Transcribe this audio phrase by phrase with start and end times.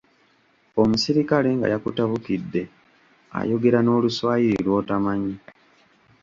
[0.81, 2.61] Omuserikale nga yakutabukidde
[3.39, 5.35] ayogera n'Oluswayiri lw'otamanyi.